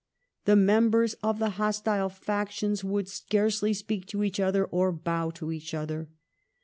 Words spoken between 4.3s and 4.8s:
other